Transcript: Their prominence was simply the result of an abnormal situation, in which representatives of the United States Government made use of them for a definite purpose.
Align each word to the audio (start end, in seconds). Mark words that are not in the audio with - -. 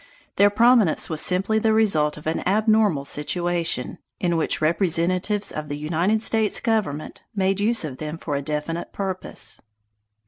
Their 0.37 0.49
prominence 0.49 1.11
was 1.11 1.21
simply 1.21 1.59
the 1.59 1.73
result 1.73 2.17
of 2.17 2.25
an 2.25 2.39
abnormal 2.47 3.05
situation, 3.05 3.99
in 4.19 4.35
which 4.35 4.59
representatives 4.59 5.51
of 5.51 5.69
the 5.69 5.77
United 5.77 6.23
States 6.23 6.59
Government 6.59 7.21
made 7.35 7.59
use 7.59 7.85
of 7.85 7.97
them 7.97 8.17
for 8.17 8.33
a 8.33 8.41
definite 8.41 8.93
purpose. 8.93 9.61